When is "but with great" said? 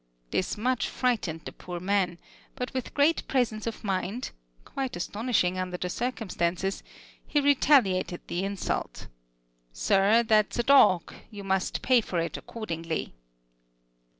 2.55-3.27